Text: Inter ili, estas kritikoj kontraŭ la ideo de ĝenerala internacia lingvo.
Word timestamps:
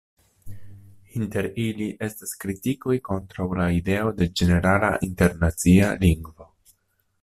Inter 1.19 1.47
ili, 1.65 1.89
estas 2.07 2.33
kritikoj 2.45 2.97
kontraŭ 3.11 3.49
la 3.63 3.69
ideo 3.83 4.17
de 4.19 4.33
ĝenerala 4.41 4.93
internacia 5.11 5.97
lingvo. 6.07 6.55